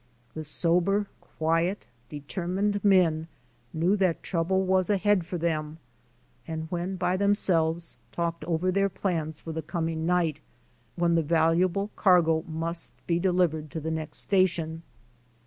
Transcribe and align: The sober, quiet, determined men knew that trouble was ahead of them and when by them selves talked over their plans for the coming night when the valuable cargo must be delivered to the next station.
The 0.33 0.43
sober, 0.43 1.05
quiet, 1.37 1.85
determined 2.09 2.83
men 2.83 3.27
knew 3.71 3.95
that 3.97 4.23
trouble 4.23 4.63
was 4.65 4.89
ahead 4.89 5.31
of 5.31 5.39
them 5.41 5.77
and 6.47 6.65
when 6.71 6.95
by 6.95 7.15
them 7.17 7.35
selves 7.35 7.99
talked 8.11 8.43
over 8.45 8.71
their 8.71 8.89
plans 8.89 9.41
for 9.41 9.51
the 9.51 9.61
coming 9.61 10.07
night 10.07 10.39
when 10.95 11.13
the 11.13 11.21
valuable 11.21 11.91
cargo 11.95 12.41
must 12.47 12.93
be 13.05 13.19
delivered 13.19 13.69
to 13.69 13.79
the 13.79 13.91
next 13.91 14.17
station. 14.17 14.81